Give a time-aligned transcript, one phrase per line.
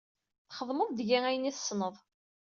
[0.49, 1.95] Txedmeḍ deg-i ayen i tessneḍ.